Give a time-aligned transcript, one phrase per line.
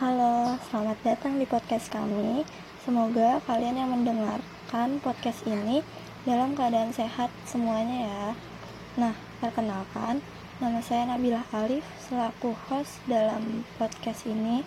[0.00, 2.40] Halo, selamat datang di podcast kami.
[2.80, 5.84] Semoga kalian yang mendengarkan podcast ini
[6.24, 8.24] dalam keadaan sehat semuanya ya.
[8.96, 9.12] Nah,
[9.44, 10.24] perkenalkan,
[10.56, 14.64] nama saya Nabila Alif selaku host dalam podcast ini.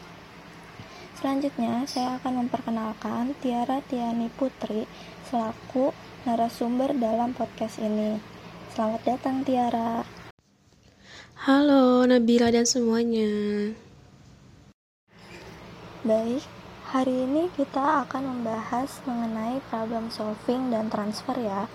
[1.17, 4.85] Selanjutnya, saya akan memperkenalkan Tiara Tiani Putri
[5.33, 5.97] selaku
[6.29, 8.21] narasumber dalam podcast ini.
[8.69, 10.05] Selamat datang Tiara.
[11.49, 13.33] Halo Nabila dan semuanya.
[16.03, 16.43] Baik,
[16.91, 21.71] hari ini kita akan membahas mengenai problem solving dan transfer ya.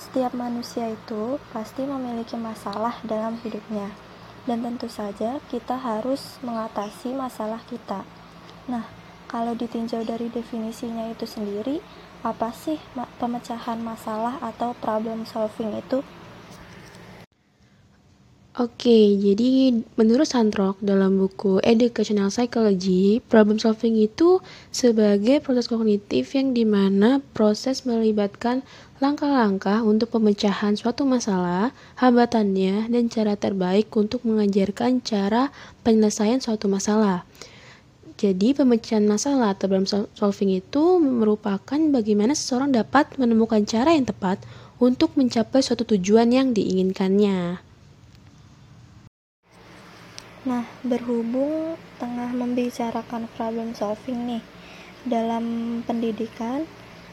[0.00, 3.92] Setiap manusia itu pasti memiliki masalah dalam hidupnya.
[4.48, 8.08] Dan tentu saja kita harus mengatasi masalah kita.
[8.72, 8.88] Nah,
[9.28, 11.84] kalau ditinjau dari definisinya itu sendiri,
[12.24, 12.80] apa sih
[13.20, 16.00] pemecahan masalah atau problem solving itu?
[18.56, 19.68] Oke, jadi
[20.00, 24.40] menurut Sandrock dalam buku Educational Psychology, problem solving itu
[24.72, 28.64] sebagai proses kognitif yang di mana proses melibatkan
[28.96, 35.52] langkah-langkah untuk pemecahan suatu masalah, hambatannya, dan cara terbaik untuk mengajarkan cara
[35.84, 37.28] penyelesaian suatu masalah.
[38.16, 39.84] Jadi pemecahan masalah atau problem
[40.16, 44.40] solving itu merupakan bagaimana seseorang dapat menemukan cara yang tepat
[44.80, 47.65] untuk mencapai suatu tujuan yang diinginkannya.
[50.46, 54.42] Nah, berhubung tengah membicarakan problem solving nih,
[55.02, 55.44] dalam
[55.82, 56.62] pendidikan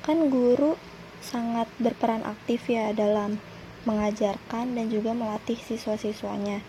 [0.06, 0.78] kan guru
[1.18, 3.42] sangat berperan aktif ya dalam
[3.90, 6.62] mengajarkan dan juga melatih siswa-siswanya.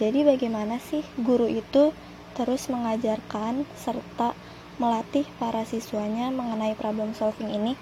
[0.00, 1.92] Jadi bagaimana sih guru itu
[2.32, 4.32] terus mengajarkan serta
[4.80, 7.76] melatih para siswanya mengenai problem solving ini?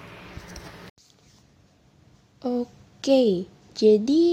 [2.43, 3.47] Oke,
[3.79, 4.27] jadi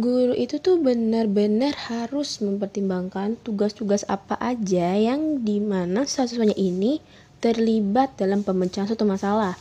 [0.00, 7.04] guru itu tuh benar-benar harus mempertimbangkan tugas-tugas apa aja yang di mana siswanya ini
[7.44, 9.58] terlibat dalam pemecahan suatu masalah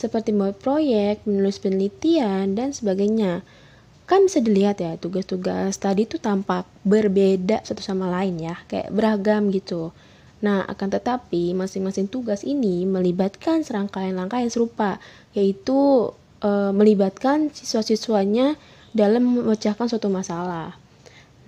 [0.00, 3.44] seperti membuat proyek, menulis penelitian, dan sebagainya.
[4.08, 9.52] Kan bisa dilihat ya, tugas-tugas tadi tuh tampak berbeda satu sama lain ya, kayak beragam
[9.52, 9.92] gitu.
[10.40, 14.96] Nah, akan tetapi masing-masing tugas ini melibatkan serangkaian langkah yang serupa,
[15.36, 16.10] yaitu
[16.40, 18.56] e, melibatkan siswa-siswanya
[18.90, 20.76] dalam memecahkan suatu masalah.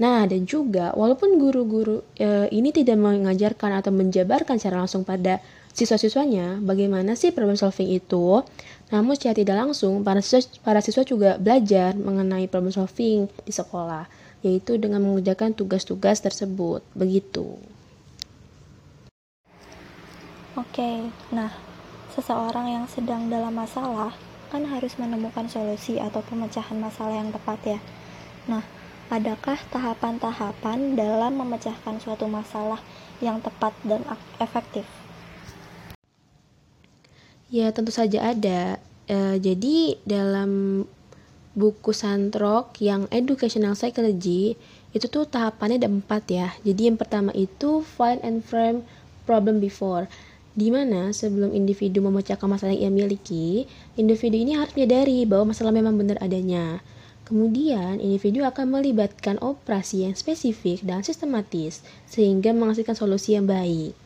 [0.00, 5.38] Nah, dan juga walaupun guru-guru e, ini tidak mengajarkan atau menjabarkan secara langsung pada
[5.72, 8.41] siswa-siswanya bagaimana sih problem solving itu,
[8.91, 14.08] namun secara tidak langsung para siswa, para siswa juga belajar mengenai problem solving di sekolah,
[14.41, 16.81] yaitu dengan mengerjakan tugas-tugas tersebut.
[16.97, 17.60] Begitu.
[20.52, 21.52] Oke, nah
[22.12, 24.12] seseorang yang sedang dalam masalah
[24.52, 27.80] kan harus menemukan solusi atau pemecahan masalah yang tepat ya.
[28.44, 28.60] Nah,
[29.08, 32.84] adakah tahapan-tahapan dalam memecahkan suatu masalah
[33.24, 34.04] yang tepat dan
[34.36, 34.84] efektif?
[37.48, 38.76] Ya, tentu saja ada.
[39.08, 40.84] E, jadi, dalam
[41.56, 44.60] buku Santrok yang Educational Psychology,
[44.92, 46.48] itu tuh tahapannya ada empat ya.
[46.60, 48.84] Jadi, yang pertama itu find and frame
[49.24, 50.12] problem before
[50.52, 53.64] di mana sebelum individu memecahkan masalah yang ia miliki,
[53.96, 56.84] individu ini harus menyadari bahwa masalah memang benar adanya.
[57.24, 63.96] Kemudian, individu akan melibatkan operasi yang spesifik dan sistematis sehingga menghasilkan solusi yang baik.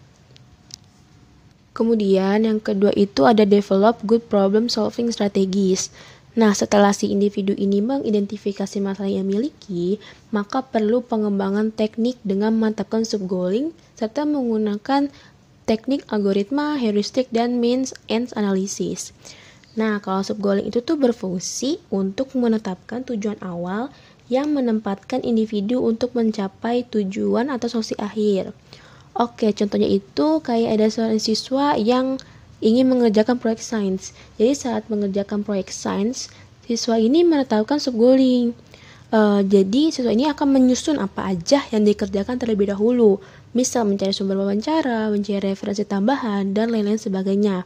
[1.74, 5.90] Kemudian, yang kedua itu ada develop good problem solving strategies.
[6.36, 9.98] Nah, setelah si individu ini mengidentifikasi masalah yang miliki,
[10.30, 15.08] maka perlu pengembangan teknik dengan memantapkan subgoaling serta menggunakan
[15.66, 19.10] teknik algoritma, heuristik, dan means ends analysis.
[19.76, 23.92] Nah, kalau subgoaling itu tuh berfungsi untuk menetapkan tujuan awal
[24.32, 28.56] yang menempatkan individu untuk mencapai tujuan atau solusi akhir.
[29.12, 32.16] Oke, contohnya itu kayak ada seorang siswa yang
[32.64, 34.16] ingin mengerjakan proyek sains.
[34.40, 36.32] Jadi saat mengerjakan proyek sains,
[36.64, 38.56] siswa ini menetapkan subgoaling.
[39.06, 43.22] Uh, jadi siswa ini akan menyusun apa aja yang dikerjakan terlebih dahulu,
[43.54, 47.62] misal mencari sumber wawancara, mencari referensi tambahan, dan lain-lain sebagainya.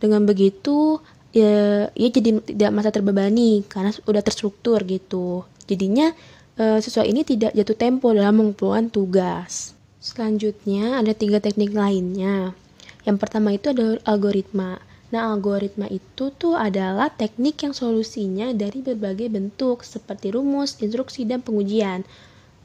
[0.00, 1.04] Dengan begitu,
[1.36, 5.44] ya, ia jadi tidak masa terbebani karena sudah terstruktur gitu.
[5.68, 6.16] Jadinya
[6.56, 9.76] uh, siswa ini tidak jatuh tempo dalam mengumpulkan tugas.
[10.00, 12.56] Selanjutnya ada tiga teknik lainnya.
[13.04, 14.80] Yang pertama itu ada algoritma.
[15.10, 21.42] Nah, algoritma itu tuh adalah teknik yang solusinya dari berbagai bentuk seperti rumus, instruksi, dan
[21.42, 22.06] pengujian.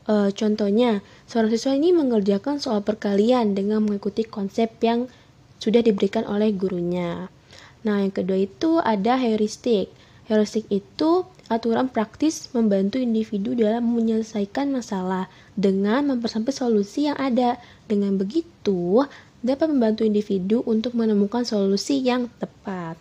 [0.06, 5.10] E, contohnya, seorang siswa ini mengerjakan soal perkalian dengan mengikuti konsep yang
[5.58, 7.34] sudah diberikan oleh gurunya.
[7.82, 9.90] Nah, yang kedua itu ada heuristik.
[10.30, 17.58] Heuristik itu aturan praktis membantu individu dalam menyelesaikan masalah dengan mempersempit solusi yang ada.
[17.86, 19.06] Dengan begitu,
[19.46, 22.98] dapat membantu individu untuk menemukan solusi yang tepat.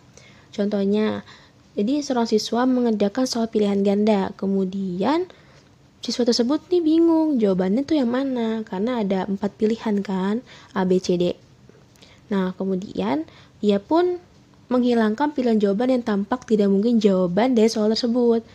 [0.53, 1.25] Contohnya,
[1.73, 5.25] jadi seorang siswa mengerjakan soal pilihan ganda, kemudian
[6.05, 10.45] siswa tersebut nih bingung jawabannya tuh yang mana karena ada empat pilihan kan
[10.77, 11.33] A B C D.
[12.29, 13.25] Nah kemudian
[13.57, 14.21] ia pun
[14.69, 18.45] menghilangkan pilihan jawaban yang tampak tidak mungkin jawaban dari soal tersebut.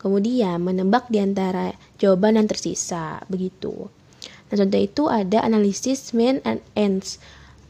[0.00, 3.92] Kemudian menebak di antara jawaban yang tersisa, begitu.
[4.48, 7.20] Nah, contoh itu ada analisis mean and ends.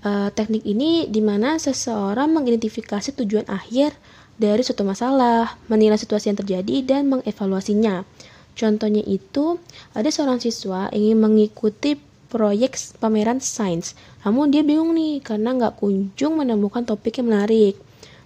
[0.01, 3.93] Uh, teknik ini di mana seseorang mengidentifikasi tujuan akhir
[4.41, 8.09] dari suatu masalah, menilai situasi yang terjadi, dan mengevaluasinya.
[8.57, 9.61] Contohnya itu,
[9.93, 12.01] ada seorang siswa ingin mengikuti
[12.33, 13.93] proyek pameran sains,
[14.25, 17.77] namun dia bingung nih karena nggak kunjung menemukan topik yang menarik.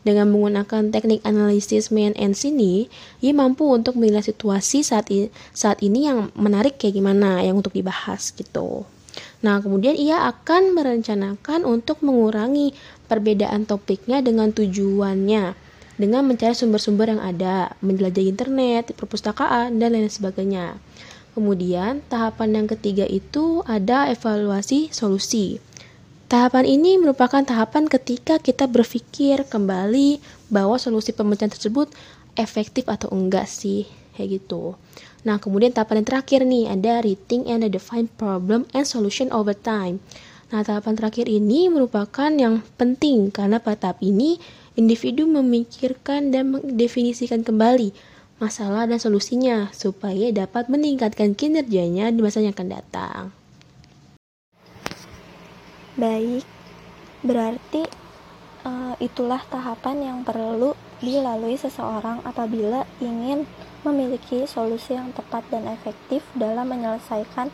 [0.05, 2.93] Dengan menggunakan teknik analisis main and ini,
[3.25, 5.09] ia mampu untuk menilai situasi saat
[5.57, 8.85] saat ini yang menarik kayak gimana, yang untuk dibahas gitu.
[9.45, 12.73] Nah, kemudian ia akan merencanakan untuk mengurangi
[13.05, 15.53] perbedaan topiknya dengan tujuannya
[15.95, 20.81] dengan mencari sumber-sumber yang ada, menjelajahi internet, perpustakaan, dan lain sebagainya.
[21.35, 25.59] Kemudian, tahapan yang ketiga itu ada evaluasi solusi.
[26.27, 30.19] Tahapan ini merupakan tahapan ketika kita berpikir kembali
[30.51, 31.91] bahwa solusi pemecahan tersebut
[32.35, 33.87] efektif atau enggak sih,
[34.19, 34.75] kayak gitu.
[35.25, 40.05] Nah, kemudian tahapan yang terakhir nih ada rethink and define problem and solution over time.
[40.53, 44.37] Nah, tahapan terakhir ini merupakan yang penting karena pada tahap ini
[44.77, 47.97] individu memikirkan dan mendefinisikan kembali
[48.37, 53.21] masalah dan solusinya supaya dapat meningkatkan kinerjanya di masa yang akan datang.
[55.95, 56.45] Baik,
[57.25, 57.89] berarti
[58.67, 63.47] uh, itulah tahapan yang perlu dilalui seseorang apabila ingin
[63.85, 67.53] memiliki solusi yang tepat dan efektif dalam menyelesaikan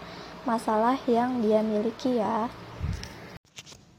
[0.48, 2.48] masalah yang dia miliki ya.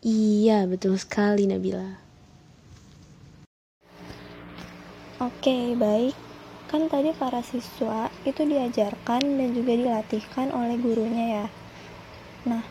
[0.01, 2.01] Iya, betul sekali Nabila.
[5.21, 6.17] Oke, baik.
[6.65, 11.45] Kan tadi para siswa itu diajarkan dan juga dilatihkan oleh gurunya ya.
[12.49, 12.65] Nah,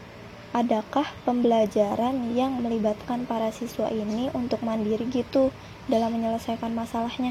[0.51, 5.55] adakah pembelajaran yang melibatkan para siswa ini untuk mandiri gitu
[5.87, 7.31] dalam menyelesaikan masalahnya?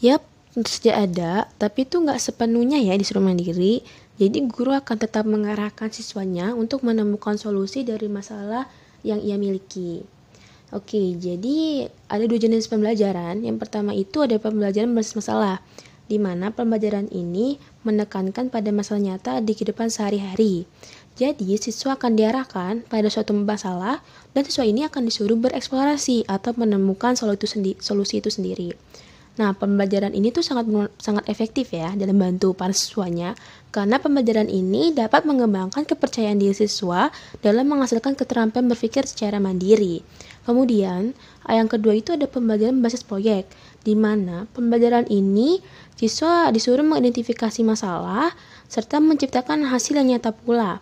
[0.00, 0.24] Yap,
[0.54, 3.82] tentu saja ada, tapi itu nggak sepenuhnya ya disuruh mandiri.
[4.14, 8.70] Jadi guru akan tetap mengarahkan siswanya untuk menemukan solusi dari masalah
[9.02, 10.06] yang ia miliki.
[10.70, 13.42] Oke, jadi ada dua jenis pembelajaran.
[13.42, 15.58] Yang pertama itu ada pembelajaran berbasis masalah
[16.04, 20.68] di mana pembelajaran ini menekankan pada masalah nyata di kehidupan sehari-hari.
[21.14, 24.02] Jadi, siswa akan diarahkan pada suatu masalah
[24.34, 28.74] dan siswa ini akan disuruh bereksplorasi atau menemukan solusi itu sendiri.
[29.34, 30.70] Nah, pembelajaran ini tuh sangat
[31.02, 33.34] sangat efektif ya dalam bantu para siswanya
[33.74, 37.10] karena pembelajaran ini dapat mengembangkan kepercayaan diri siswa
[37.42, 40.06] dalam menghasilkan keterampilan berpikir secara mandiri.
[40.46, 41.18] Kemudian,
[41.50, 43.50] yang kedua itu ada pembelajaran basis proyek,
[43.82, 45.58] di mana pembelajaran ini
[45.98, 48.30] siswa disuruh mengidentifikasi masalah
[48.70, 50.78] serta menciptakan hasil yang nyata pula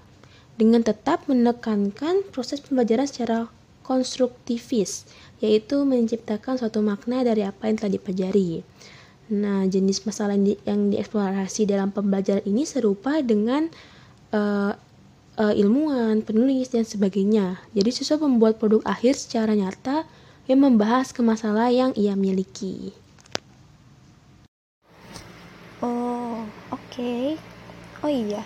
[0.61, 3.49] dengan tetap menekankan proses pembelajaran secara
[3.81, 5.09] konstruktivis
[5.43, 8.63] yaitu menciptakan suatu makna dari apa yang telah dipelajari.
[9.35, 13.67] Nah, jenis masalah yang, di, yang dieksplorasi dalam pembelajaran ini serupa dengan
[14.31, 14.73] uh,
[15.37, 17.59] uh, ilmuwan, penulis, dan sebagainya.
[17.75, 20.07] Jadi, siswa membuat produk akhir secara nyata
[20.47, 22.95] yang membahas ke masalah yang ia miliki.
[25.83, 26.87] Oh, oke.
[26.95, 27.35] Okay.
[28.03, 28.43] Oh iya,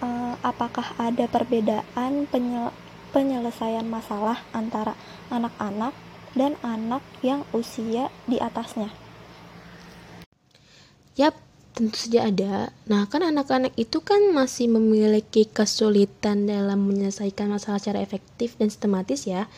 [0.00, 2.72] uh, apakah ada perbedaan penyel
[3.12, 4.96] penyelesaian masalah antara
[5.28, 5.92] anak-anak
[6.36, 8.92] dan anak yang usia di atasnya.
[11.16, 11.32] Yap,
[11.72, 12.54] tentu saja ada.
[12.88, 19.24] Nah, kan anak-anak itu kan masih memiliki kesulitan dalam menyelesaikan masalah secara efektif dan sistematis
[19.24, 19.48] ya.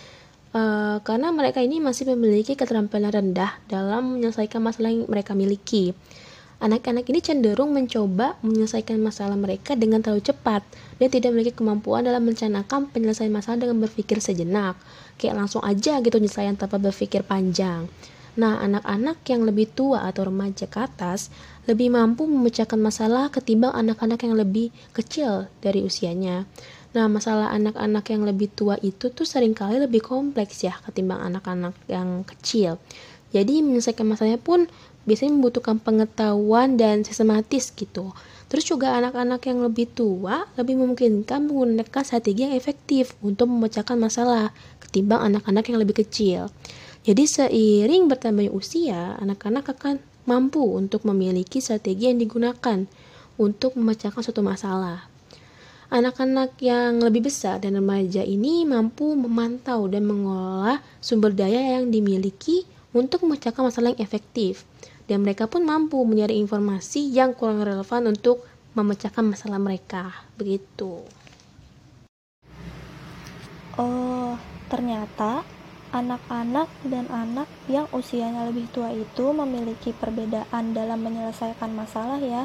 [0.49, 5.93] Uh, karena mereka ini masih memiliki keterampilan rendah dalam menyelesaikan masalah yang mereka miliki.
[6.59, 10.67] Anak-anak ini cenderung mencoba menyelesaikan masalah mereka dengan terlalu cepat
[10.99, 14.75] dan tidak memiliki kemampuan dalam merencanakan penyelesaian masalah dengan berpikir sejenak.
[15.19, 17.91] Kayak langsung aja gitu penyelesaian tanpa berpikir panjang.
[18.39, 21.35] Nah, anak-anak yang lebih tua atau remaja ke atas
[21.67, 26.47] lebih mampu memecahkan masalah ketimbang anak-anak yang lebih kecil dari usianya.
[26.95, 31.75] Nah, masalah anak-anak yang lebih tua itu tuh sering kali lebih kompleks ya ketimbang anak-anak
[31.91, 32.79] yang kecil.
[33.35, 34.71] Jadi menyelesaikan masalahnya pun
[35.09, 38.13] biasanya membutuhkan pengetahuan dan sistematis gitu.
[38.53, 44.53] Terus juga anak-anak yang lebih tua lebih memungkinkan menggunakan strategi yang efektif untuk memecahkan masalah
[44.85, 46.53] ketimbang anak-anak yang lebih kecil.
[47.09, 49.97] Jadi seiring bertambahnya usia, anak-anak akan
[50.29, 52.85] mampu untuk memiliki strategi yang digunakan
[53.41, 55.09] untuk memecahkan suatu masalah.
[55.89, 62.69] Anak-anak yang lebih besar dan remaja ini mampu memantau dan mengolah sumber daya yang dimiliki
[62.93, 64.69] untuk memecahkan masalah yang efektif.
[65.09, 68.45] Dan mereka pun mampu mencari informasi yang kurang relevan untuk
[68.77, 70.13] memecahkan masalah mereka.
[70.37, 71.01] Begitu.
[73.81, 74.37] Oh,
[74.69, 75.49] ternyata
[75.89, 82.45] anak-anak dan anak yang usianya lebih tua itu memiliki perbedaan dalam menyelesaikan masalah ya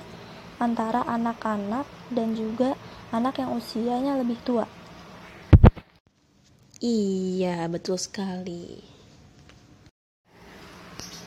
[0.64, 1.84] antara anak-anak
[2.16, 2.80] dan juga
[3.12, 4.64] anak yang usianya lebih tua.
[6.80, 8.80] Iya, betul sekali.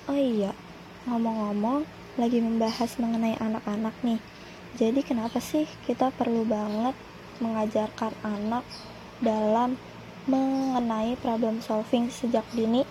[0.07, 0.55] Oh iya,
[1.07, 1.87] ngomong-ngomong,
[2.19, 4.21] lagi membahas mengenai anak-anak nih.
[4.77, 6.93] Jadi kenapa sih kita perlu banget
[7.41, 8.67] mengajarkan anak
[9.23, 9.81] dalam
[10.27, 12.83] mengenai problem solving sejak dini?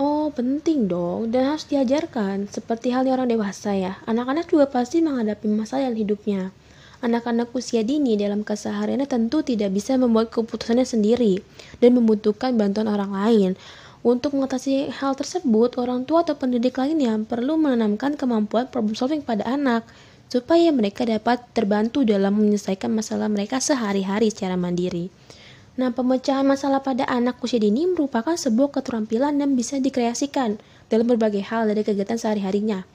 [0.00, 2.48] Oh, penting dong dan harus diajarkan.
[2.48, 4.00] Seperti halnya orang dewasa ya.
[4.08, 6.56] Anak-anak juga pasti menghadapi masalah dalam hidupnya.
[7.04, 11.44] Anak-anak usia dini dalam kesehariannya tentu tidak bisa membuat keputusannya sendiri
[11.84, 13.50] dan membutuhkan bantuan orang lain.
[14.00, 19.44] Untuk mengatasi hal tersebut, orang tua atau pendidik lainnya perlu menanamkan kemampuan problem solving pada
[19.44, 19.84] anak
[20.32, 25.12] supaya mereka dapat terbantu dalam menyelesaikan masalah mereka sehari-hari secara mandiri.
[25.76, 30.56] Nah, pemecahan masalah pada anak usia dini merupakan sebuah keterampilan yang bisa dikreasikan
[30.88, 32.88] dalam berbagai hal dari kegiatan sehari-harinya.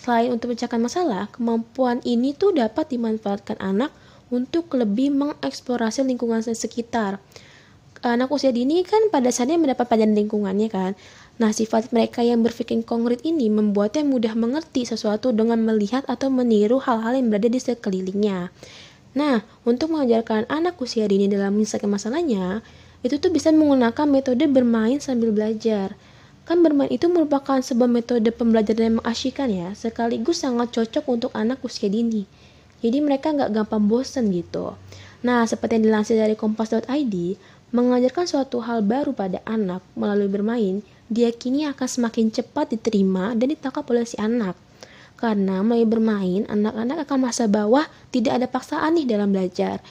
[0.00, 3.92] Selain untuk memecahkan masalah, kemampuan ini tuh dapat dimanfaatkan anak
[4.32, 7.20] untuk lebih mengeksplorasi lingkungan sekitar.
[8.00, 10.96] Anak usia dini kan pada saatnya mendapat pelajaran lingkungannya kan.
[11.36, 16.80] Nah, sifat mereka yang berpikir konkret ini membuatnya mudah mengerti sesuatu dengan melihat atau meniru
[16.80, 18.48] hal-hal yang berada di sekelilingnya.
[19.12, 22.64] Nah, untuk mengajarkan anak usia dini dalam menyelesaikan masalahnya,
[23.04, 25.92] itu tuh bisa menggunakan metode bermain sambil belajar.
[26.48, 31.60] Kan bermain itu merupakan sebuah metode pembelajaran yang mengasyikkan ya, sekaligus sangat cocok untuk anak
[31.60, 32.24] usia dini.
[32.80, 34.72] Jadi mereka nggak gampang bosen gitu.
[35.20, 37.14] Nah, seperti yang dilansir dari kompas.id,
[37.70, 43.86] mengajarkan suatu hal baru pada anak melalui bermain, diyakini akan semakin cepat diterima dan ditangkap
[43.90, 44.54] oleh si anak.
[45.18, 49.84] Karena mulai bermain, anak-anak akan merasa bahwa tidak ada paksaan nih dalam belajar.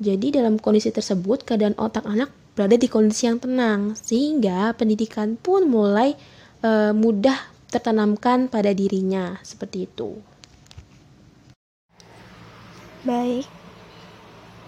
[0.00, 5.68] Jadi dalam kondisi tersebut, keadaan otak anak berada di kondisi yang tenang, sehingga pendidikan pun
[5.68, 6.16] mulai
[6.64, 7.36] e, mudah
[7.68, 10.16] tertanamkan pada dirinya, seperti itu.
[13.04, 13.44] Baik,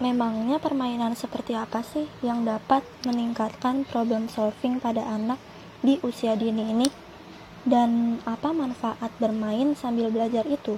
[0.03, 5.39] memangnya permainan seperti apa sih yang dapat meningkatkan problem solving pada anak
[5.79, 6.87] di usia dini ini?
[7.63, 10.75] Dan apa manfaat bermain sambil belajar itu?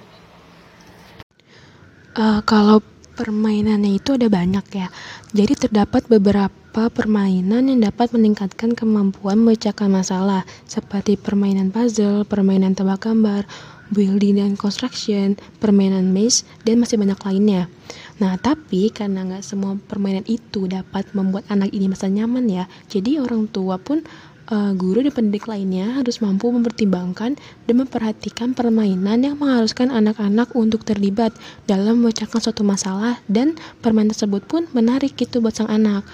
[2.13, 2.85] Uh, kalau
[3.17, 4.87] permainannya itu ada banyak ya.
[5.33, 13.07] Jadi terdapat beberapa permainan yang dapat meningkatkan kemampuan memecahkan masalah seperti permainan puzzle, permainan tebak
[13.07, 13.47] gambar,
[13.89, 17.71] building dan construction, permainan maze, dan masih banyak lainnya.
[18.15, 23.19] Nah, tapi karena nggak semua permainan itu dapat membuat anak ini merasa nyaman ya, jadi
[23.19, 24.07] orang tua pun
[24.49, 30.87] uh, guru dan pendidik lainnya harus mampu mempertimbangkan dan memperhatikan permainan yang mengharuskan anak-anak untuk
[30.87, 31.35] terlibat
[31.67, 36.07] dalam memecahkan suatu masalah dan permainan tersebut pun menarik gitu buat sang anak.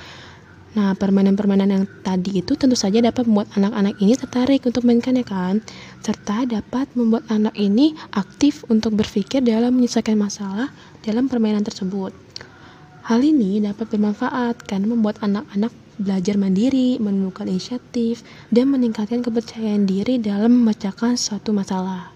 [0.72, 5.60] Nah, permainan-permainan yang tadi itu tentu saja dapat membuat anak-anak ini tertarik untuk mainkannya kan,
[6.00, 12.14] serta dapat membuat anak ini aktif untuk berpikir dalam menyelesaikan masalah dalam permainan tersebut.
[13.02, 20.18] Hal ini dapat bermanfaat karena membuat anak-anak belajar mandiri, menemukan inisiatif, dan meningkatkan kepercayaan diri
[20.18, 22.14] dalam memecahkan suatu masalah.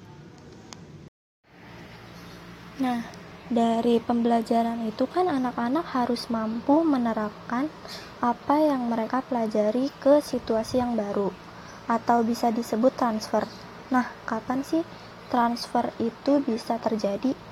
[2.82, 3.08] Nah,
[3.46, 7.70] dari pembelajaran itu kan anak-anak harus mampu menerapkan
[8.20, 11.30] apa yang mereka pelajari ke situasi yang baru
[11.86, 13.46] atau bisa disebut transfer.
[13.94, 14.82] Nah, kapan sih
[15.30, 17.45] transfer itu bisa terjadi?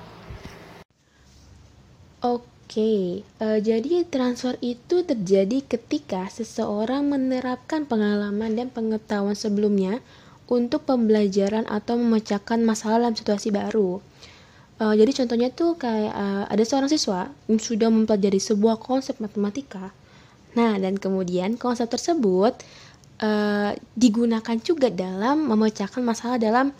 [2.74, 10.02] Oke, uh, jadi transfer itu terjadi ketika seseorang menerapkan pengalaman dan pengetahuan sebelumnya
[10.50, 14.02] untuk pembelajaran atau memecahkan masalah dalam situasi baru.
[14.82, 19.94] Uh, jadi contohnya tuh kayak uh, ada seorang siswa yang sudah mempelajari sebuah konsep matematika.
[20.58, 22.58] Nah, dan kemudian konsep tersebut
[23.22, 26.74] uh, digunakan juga dalam memecahkan masalah dalam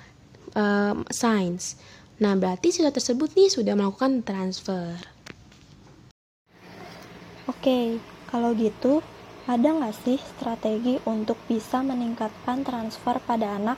[0.59, 1.79] uh, sains.
[2.19, 5.14] Nah, berarti siswa tersebut nih sudah melakukan transfer.
[7.45, 8.01] Oke,
[8.33, 9.05] kalau gitu,
[9.45, 13.77] ada nggak sih strategi untuk bisa meningkatkan transfer pada anak?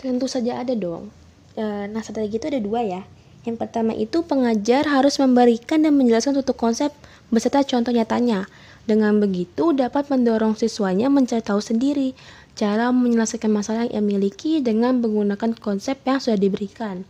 [0.00, 1.12] Tentu saja ada dong.
[1.52, 3.02] E, nah, strategi itu ada dua ya.
[3.44, 6.96] Yang pertama itu pengajar harus memberikan dan menjelaskan suatu konsep
[7.28, 8.48] beserta contoh nyatanya.
[8.88, 12.16] Dengan begitu dapat mendorong siswanya mencari tahu sendiri
[12.56, 17.04] cara menyelesaikan masalah yang miliki dengan menggunakan konsep yang sudah diberikan.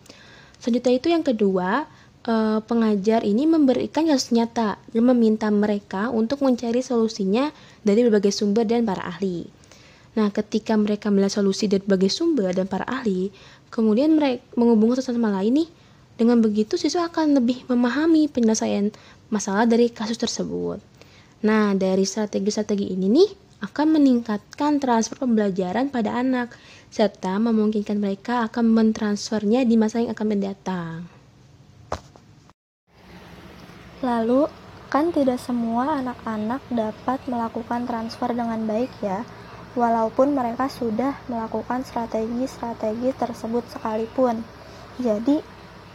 [0.58, 1.86] Selanjutnya itu yang kedua,
[2.26, 7.50] eh, pengajar ini memberikan kasus nyata dan meminta mereka untuk mencari solusinya
[7.82, 9.46] dari berbagai sumber dan para ahli.
[10.12, 13.32] Nah, ketika mereka melihat solusi dari berbagai sumber dan para ahli,
[13.72, 15.68] kemudian mereka menghubungkan satu sama lain nih.
[16.12, 18.92] Dengan begitu, siswa akan lebih memahami penyelesaian
[19.32, 20.76] masalah dari kasus tersebut.
[21.42, 23.30] Nah, dari strategi-strategi ini nih
[23.64, 26.52] akan meningkatkan transfer pembelajaran pada anak
[26.92, 31.21] serta memungkinkan mereka akan mentransfernya di masa yang akan mendatang.
[34.02, 34.50] Lalu,
[34.90, 39.22] kan tidak semua anak-anak dapat melakukan transfer dengan baik ya
[39.72, 44.44] walaupun mereka sudah melakukan strategi-strategi tersebut sekalipun.
[45.00, 45.40] Jadi,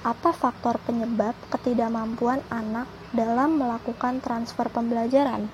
[0.02, 5.52] apa faktor penyebab ketidakmampuan anak dalam melakukan transfer pembelajaran?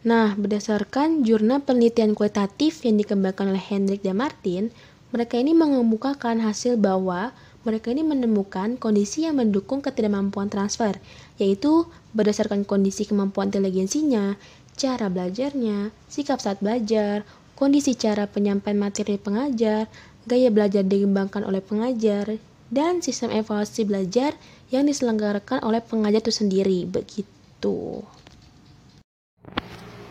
[0.00, 4.72] Nah, berdasarkan jurnal penelitian kualitatif yang dikembangkan oleh Hendrik dan Martin,
[5.12, 10.96] mereka ini mengemukakan hasil bahwa mereka ini menemukan kondisi yang mendukung ketidakmampuan transfer,
[11.36, 11.84] yaitu
[12.16, 14.40] berdasarkan kondisi kemampuan inteligensinya,
[14.80, 17.28] cara belajarnya, sikap saat belajar,
[17.60, 19.92] kondisi cara penyampaian materi pengajar,
[20.24, 22.40] gaya belajar dikembangkan oleh pengajar,
[22.72, 24.38] dan sistem evaluasi belajar
[24.72, 26.86] yang diselenggarakan oleh pengajar itu sendiri.
[26.88, 28.06] Begitu.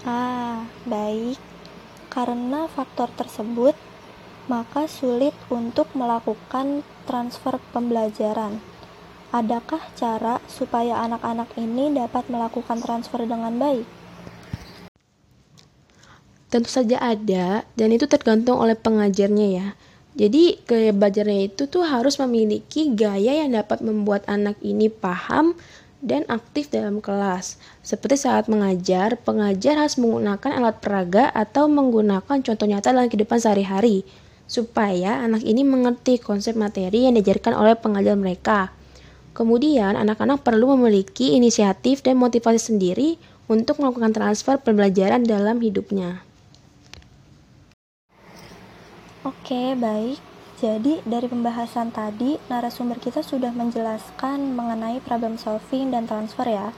[0.04, 1.40] Ah, baik.
[2.12, 3.74] Karena faktor tersebut,
[4.52, 8.62] maka sulit untuk melakukan transfer pembelajaran.
[9.34, 13.86] Adakah cara supaya anak-anak ini dapat melakukan transfer dengan baik?
[16.54, 19.68] Tentu saja ada, dan itu tergantung oleh pengajarnya ya.
[20.18, 25.54] Jadi gaya belajarnya itu tuh harus memiliki gaya yang dapat membuat anak ini paham
[26.02, 27.62] dan aktif dalam kelas.
[27.86, 34.02] Seperti saat mengajar, pengajar harus menggunakan alat peraga atau menggunakan contoh nyata dalam kehidupan sehari-hari
[34.50, 38.74] supaya anak ini mengerti konsep materi yang diajarkan oleh pengajar mereka.
[39.38, 46.26] Kemudian, anak-anak perlu memiliki inisiatif dan motivasi sendiri untuk melakukan transfer pembelajaran dalam hidupnya.
[49.22, 50.18] Oke, baik.
[50.60, 56.76] Jadi, dari pembahasan tadi, narasumber kita sudah menjelaskan mengenai problem solving dan transfer ya.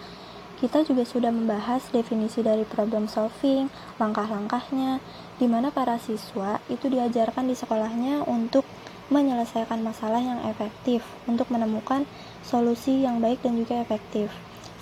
[0.62, 5.02] Kita juga sudah membahas definisi dari problem solving, langkah-langkahnya,
[5.42, 8.62] di mana para siswa itu diajarkan di sekolahnya untuk
[9.10, 12.06] menyelesaikan masalah yang efektif, untuk menemukan
[12.46, 14.30] solusi yang baik dan juga efektif,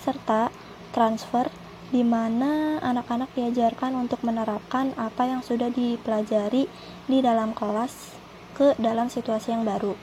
[0.04, 0.52] serta
[0.92, 1.48] transfer
[1.90, 6.68] di mana anak-anak diajarkan untuk menerapkan apa yang sudah dipelajari
[7.08, 8.14] di dalam kelas
[8.54, 9.96] ke dalam situasi yang baru,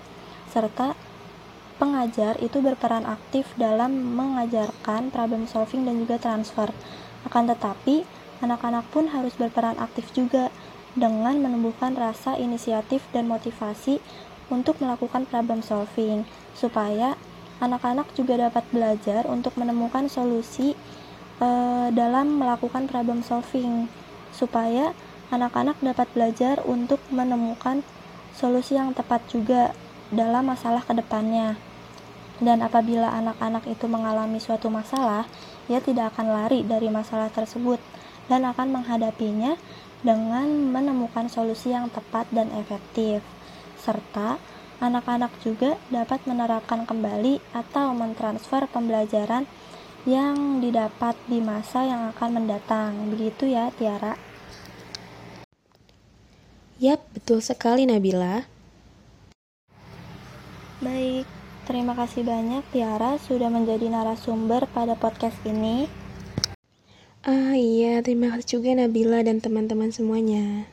[0.49, 0.97] serta
[1.77, 6.73] pengajar itu berperan aktif dalam mengajarkan problem solving dan juga transfer.
[7.23, 10.53] Akan tetapi, anak-anak pun harus berperan aktif juga
[10.97, 14.01] dengan menumbuhkan rasa inisiatif dan motivasi
[14.49, 16.25] untuk melakukan problem solving,
[16.57, 17.19] supaya
[17.61, 20.73] anak-anak juga dapat belajar untuk menemukan solusi
[21.41, 23.89] uh, dalam melakukan problem solving
[24.33, 24.93] supaya
[25.33, 27.81] anak-anak dapat belajar untuk menemukan
[28.37, 29.73] solusi yang tepat juga
[30.13, 31.57] dalam masalah ke depannya.
[32.37, 35.25] Dan apabila anak-anak itu mengalami suatu masalah,
[35.65, 37.81] ia tidak akan lari dari masalah tersebut
[38.27, 39.55] dan akan menghadapinya
[40.05, 43.25] dengan menemukan solusi yang tepat dan efektif.
[43.81, 44.37] Serta
[44.77, 49.49] anak-anak juga dapat menerapkan kembali atau mentransfer pembelajaran
[50.07, 53.11] yang didapat di masa yang akan mendatang.
[53.11, 54.15] Begitu ya, Tiara.
[56.77, 58.45] Yap, betul sekali Nabila.
[60.77, 61.25] Baik,
[61.65, 66.06] terima kasih banyak Tiara sudah menjadi narasumber pada podcast ini.
[67.27, 70.63] Ah iya, terima kasih juga Nabila dan teman-teman semuanya.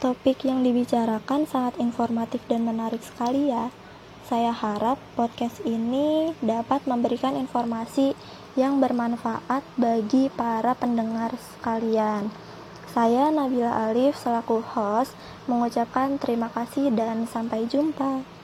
[0.00, 3.68] Topik yang dibicarakan sangat informatif dan menarik sekali ya.
[4.24, 8.16] Saya harap podcast ini dapat memberikan informasi
[8.56, 12.32] yang bermanfaat bagi para pendengar sekalian.
[12.88, 15.12] Saya Nabila Alif selaku host
[15.44, 18.39] mengucapkan terima kasih dan sampai jumpa.